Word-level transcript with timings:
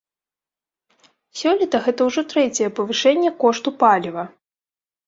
Сёлета 1.43 1.83
гэта 1.89 2.01
ўжо 2.09 2.25
трэцяе 2.35 2.69
павышэнне 2.81 3.31
кошту 3.47 3.79
паліва. 3.87 4.23